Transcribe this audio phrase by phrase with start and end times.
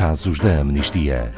[0.00, 1.30] casos da amnistia.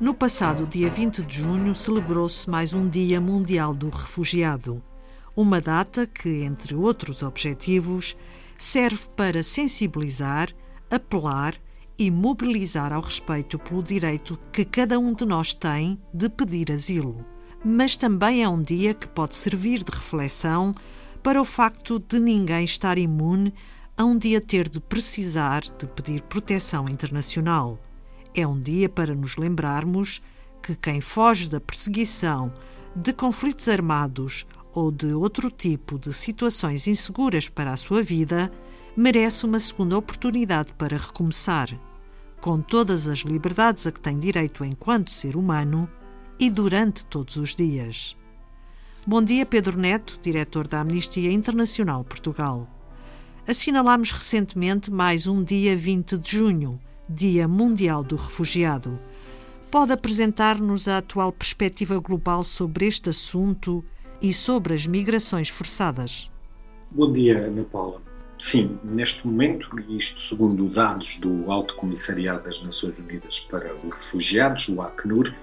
[0.00, 4.80] No passado dia 20 de junho celebrou-se mais um Dia Mundial do Refugiado,
[5.34, 8.16] uma data que, entre outros objetivos,
[8.56, 10.48] serve para sensibilizar,
[10.90, 11.54] apelar
[11.98, 17.24] e mobilizar ao respeito pelo direito que cada um de nós tem de pedir asilo.
[17.64, 20.74] Mas também é um dia que pode servir de reflexão
[21.22, 23.52] para o facto de ninguém estar imune
[23.96, 27.78] a um dia ter de precisar de pedir proteção internacional.
[28.34, 30.20] É um dia para nos lembrarmos
[30.62, 32.52] que quem foge da perseguição,
[32.94, 38.52] de conflitos armados ou de outro tipo de situações inseguras para a sua vida,
[38.96, 41.68] merece uma segunda oportunidade para recomeçar,
[42.40, 45.88] com todas as liberdades a que tem direito enquanto ser humano
[46.40, 48.16] e durante todos os dias.
[49.06, 52.66] Bom dia, Pedro Neto, diretor da Amnistia Internacional Portugal.
[53.46, 58.98] Assinalámos recentemente mais um dia 20 de junho, Dia Mundial do Refugiado.
[59.70, 63.84] Pode apresentar-nos a atual perspectiva global sobre este assunto
[64.22, 66.30] e sobre as migrações forçadas?
[66.90, 68.05] Bom dia, Ana Paula.
[68.38, 74.68] Sim, neste momento, isto segundo dados do Alto Comissariado das Nações Unidas para os Refugiados,
[74.68, 75.34] o Acnur,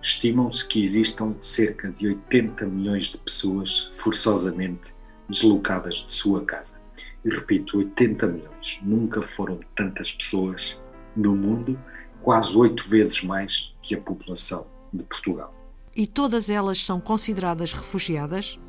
[0.00, 4.94] estimam-se que existam cerca de 80 milhões de pessoas forçosamente
[5.28, 6.76] deslocadas de sua casa.
[7.24, 8.78] E repito, 80 milhões.
[8.82, 10.80] Nunca foram tantas pessoas
[11.16, 11.78] no mundo,
[12.22, 15.52] quase oito vezes mais que a população de Portugal.
[15.94, 18.60] E todas elas são consideradas refugiadas?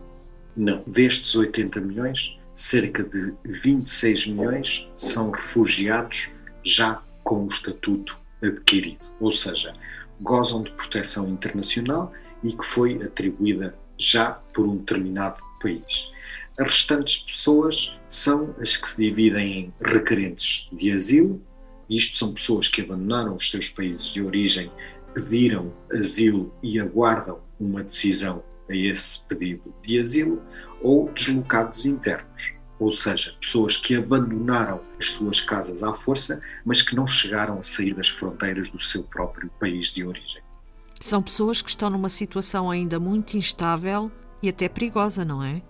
[0.56, 0.82] Não.
[0.88, 6.32] Destes 80 milhões, cerca de 26 milhões são refugiados
[6.64, 9.76] já com o estatuto adquirido, ou seja,
[10.20, 12.12] gozam de proteção internacional
[12.44, 16.10] e que foi atribuída já por um determinado país.
[16.60, 21.40] As restantes pessoas são as que se dividem em requerentes de asilo,
[21.88, 24.72] isto são pessoas que abandonaram os seus países de origem,
[25.14, 30.42] pediram asilo e aguardam uma decisão a esse pedido de asilo,
[30.82, 36.96] ou deslocados internos, ou seja, pessoas que abandonaram as suas casas à força, mas que
[36.96, 40.42] não chegaram a sair das fronteiras do seu próprio país de origem.
[41.00, 44.12] São pessoas que estão numa situação ainda muito instável
[44.42, 45.62] e até perigosa, não é?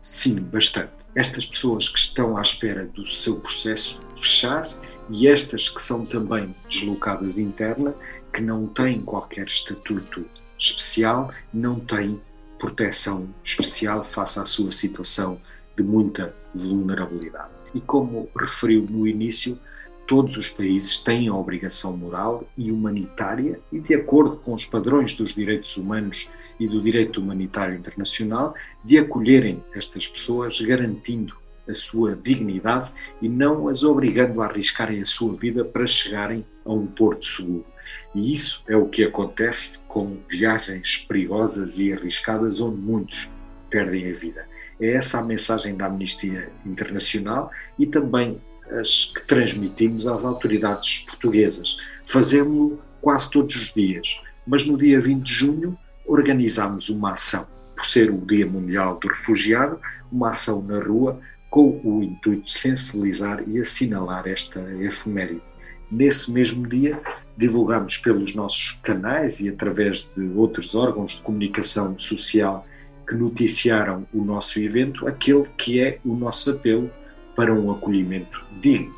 [0.00, 0.92] Sim, bastante.
[1.14, 4.64] Estas pessoas que estão à espera do seu processo fechar
[5.10, 7.94] e estas que são também deslocadas interna,
[8.32, 10.24] que não têm qualquer estatuto
[10.58, 12.20] especial, não têm
[12.58, 15.40] proteção especial face à sua situação
[15.78, 17.50] de muita vulnerabilidade.
[17.72, 19.58] E como referiu no início,
[20.06, 25.14] todos os países têm a obrigação moral e humanitária e de acordo com os padrões
[25.14, 26.28] dos direitos humanos
[26.58, 31.36] e do direito humanitário internacional de acolherem estas pessoas, garantindo
[31.68, 32.90] a sua dignidade
[33.22, 37.66] e não as obrigando a arriscarem a sua vida para chegarem a um porto seguro.
[38.14, 43.30] E isso é o que acontece com viagens perigosas e arriscadas onde muitos
[43.70, 44.48] perdem a vida.
[44.80, 48.40] É essa a mensagem da Amnistia Internacional e também
[48.70, 51.76] as que transmitimos às autoridades portuguesas.
[52.06, 57.84] Fazemos-lo quase todos os dias, mas no dia 20 de junho organizamos uma ação, por
[57.86, 59.80] ser o Dia Mundial do Refugiado,
[60.10, 65.42] uma ação na rua com o intuito de sensibilizar e assinalar esta efeméride.
[65.90, 67.00] Nesse mesmo dia,
[67.36, 72.66] divulgamos pelos nossos canais e através de outros órgãos de comunicação social
[73.08, 76.90] que noticiaram o nosso evento, aquele que é o nosso apelo
[77.34, 78.94] para um acolhimento digno.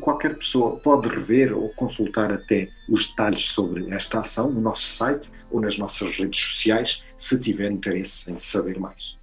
[0.00, 5.30] Qualquer pessoa pode rever ou consultar até os detalhes sobre esta ação no nosso site
[5.50, 9.18] ou nas nossas redes sociais, se tiver interesse em saber mais.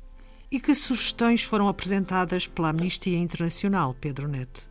[0.51, 4.67] E que sugestões foram apresentadas pela Amnistia Internacional, Pedro Neto?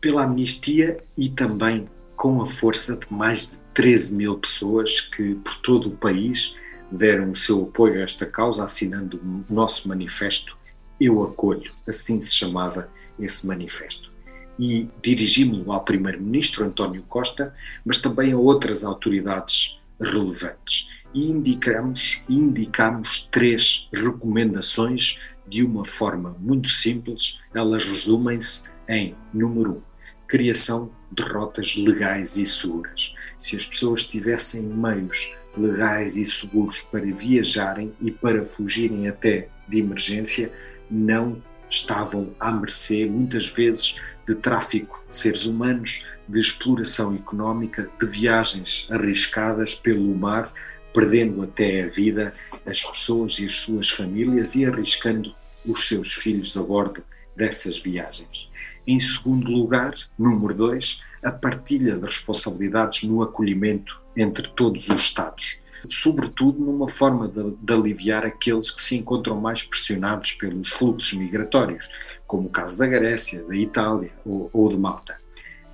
[0.00, 5.56] Pela Amnistia e também com a força de mais de 13 mil pessoas que, por
[5.62, 6.54] todo o país,
[6.92, 10.56] deram o seu apoio a esta causa, assinando o nosso manifesto
[11.00, 14.12] Eu Acolho, assim se chamava esse manifesto
[14.58, 17.54] e dirigimos-lo ao Primeiro-Ministro António Costa,
[17.84, 20.88] mas também a outras autoridades relevantes.
[21.14, 29.82] E indicamos, indicamos três recomendações de uma forma muito simples, elas resumem-se em, número um,
[30.26, 33.12] criação de rotas legais e seguras.
[33.38, 39.78] Se as pessoas tivessem meios legais e seguros para viajarem e para fugirem até de
[39.78, 40.50] emergência,
[40.90, 48.06] não estavam à mercê, muitas vezes, de tráfico de seres humanos, de exploração económica, de
[48.06, 50.52] viagens arriscadas pelo mar,
[50.92, 52.34] perdendo até a vida
[52.66, 55.34] as pessoas e as suas famílias e arriscando
[55.64, 57.02] os seus filhos a bordo
[57.36, 58.50] dessas viagens.
[58.86, 65.58] Em segundo lugar, número dois, a partilha de responsabilidades no acolhimento entre todos os Estados,
[65.88, 71.88] sobretudo numa forma de, de, aliviar aqueles que se encontram mais pressionados pelos fluxos migratórios,
[72.26, 75.16] como o caso da Grécia, da Itália ou, ou de Malta.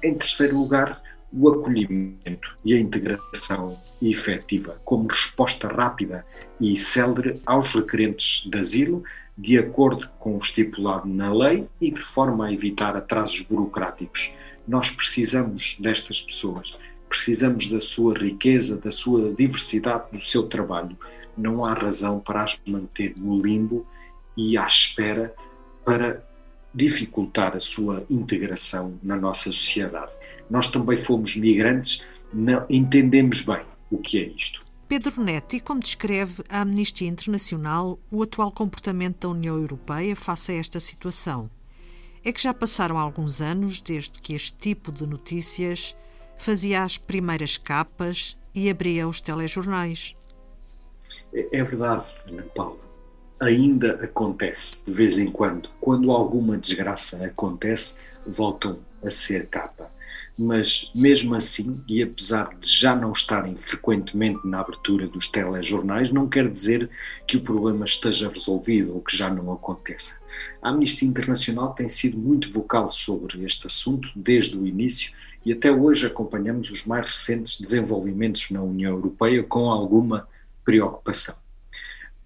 [0.03, 1.03] Em terceiro lugar,
[1.33, 6.25] o acolhimento e a integração efetiva como resposta rápida
[6.61, 9.03] e célere aos requerentes de asilo,
[9.37, 14.33] de acordo com o estipulado na lei e de forma a evitar atrasos burocráticos.
[14.67, 16.77] Nós precisamos destas pessoas,
[17.09, 20.97] precisamos da sua riqueza, da sua diversidade, do seu trabalho.
[21.37, 23.87] Não há razão para as manter no limbo
[24.37, 25.35] e à espera
[25.85, 26.25] para
[26.75, 30.13] dificultar a sua integração na nossa sociedade.
[30.51, 34.63] Nós também fomos migrantes, não entendemos bem o que é isto.
[34.89, 40.53] Pedro Neto, e como descreve a Amnistia Internacional o atual comportamento da União Europeia face
[40.53, 41.51] a esta situação?
[42.25, 45.95] É que já passaram alguns anos desde que este tipo de notícias
[46.39, 50.17] fazia as primeiras capas e abria os telejornais.
[51.33, 52.79] É, é verdade, Ana Paula.
[53.41, 55.69] Ainda acontece de vez em quando.
[55.81, 59.91] Quando alguma desgraça acontece, voltam a ser capa
[60.39, 66.29] mas mesmo assim, e apesar de já não estarem frequentemente na abertura dos telejornais, não
[66.29, 66.89] quer dizer
[67.27, 70.21] que o problema esteja resolvido ou que já não aconteça.
[70.63, 75.13] A Amnistia Internacional tem sido muito vocal sobre este assunto desde o início
[75.45, 80.29] e até hoje acompanhamos os mais recentes desenvolvimentos na União Europeia com alguma
[80.65, 81.35] preocupação.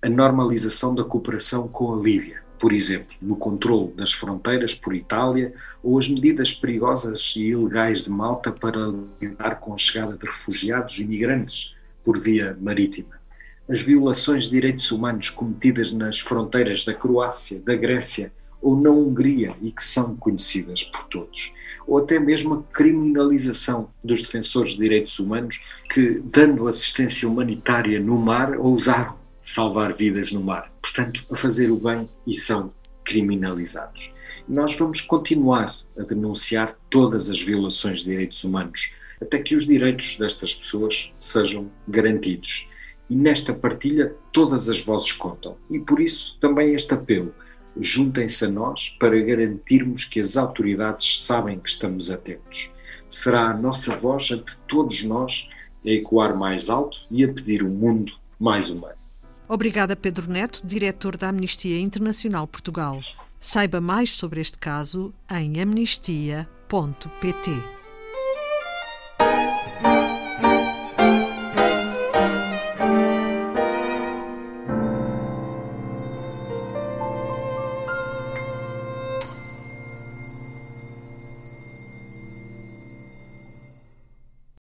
[0.02, 5.52] A normalização da cooperação com a Líbia por exemplo, no controle das fronteiras por Itália
[5.82, 10.96] ou as medidas perigosas e ilegais de Malta para lidar com a chegada de refugiados
[11.00, 11.74] e migrantes
[12.04, 13.20] por via marítima.
[13.68, 19.56] As violações de direitos humanos cometidas nas fronteiras da Croácia, da Grécia ou na Hungria
[19.60, 21.52] e que são conhecidas por todos.
[21.84, 25.60] Ou até mesmo a criminalização dos defensores de direitos humanos
[25.92, 29.20] que, dando assistência humanitária no mar, ousaram
[29.52, 30.72] salvar vidas no mar.
[30.80, 32.72] Portanto, a fazer o bem e são
[33.04, 34.10] criminalizados.
[34.48, 40.16] Nós vamos continuar a denunciar todas as violações de direitos humanos, até que os direitos
[40.18, 42.66] destas pessoas sejam garantidos.
[43.10, 45.56] E nesta partilha todas as vozes contam.
[45.70, 47.34] E por isso também este apelo.
[47.78, 52.70] Juntem-se a nós para garantirmos que as autoridades sabem que estamos atentos.
[53.08, 55.48] Será a nossa voz ante todos nós
[55.84, 59.01] a ecoar mais alto e a pedir um mundo mais humano.
[59.48, 63.00] Obrigada, Pedro Neto, diretor da Amnistia Internacional Portugal.
[63.40, 67.81] Saiba mais sobre este caso em amnistia.pt.